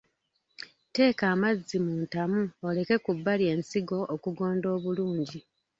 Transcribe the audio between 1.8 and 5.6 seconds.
mu ntamu oleke ku bbali ensigo okugonda obulungi.